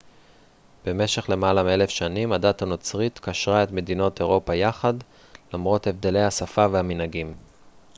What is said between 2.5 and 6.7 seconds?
הנוצרית קשרה את מדינות אירופה יחד למרות הבדלי השפה